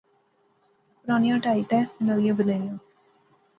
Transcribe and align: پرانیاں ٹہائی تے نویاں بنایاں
پرانیاں 1.01 1.39
ٹہائی 1.43 1.63
تے 1.69 1.79
نویاں 2.05 2.37
بنایاں 2.37 2.75